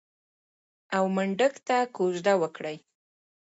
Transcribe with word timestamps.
او 0.95 1.03
منډک 1.15 1.53
ته 1.67 1.77
کوژده 1.95 2.33
وکړي. 2.41 2.75